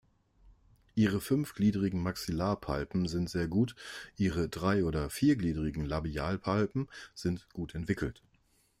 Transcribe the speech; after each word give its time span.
Ihre 0.95 1.21
fünfgliedrigen 1.21 2.01
Maxillarpalpen 2.01 3.07
sind 3.07 3.29
sehr 3.29 3.47
gut, 3.47 3.75
ihre 4.17 4.49
drei- 4.49 4.83
oder 4.83 5.11
viergliedrigen 5.11 5.85
Labialpalpen 5.85 6.87
sind 7.13 7.47
gut 7.53 7.75
entwickelt. 7.75 8.23